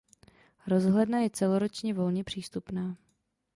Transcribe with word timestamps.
Rozhledna 0.67 1.17
je 1.19 1.29
celoročně 1.29 1.93
volně 1.93 2.23
přístupná. 2.23 2.97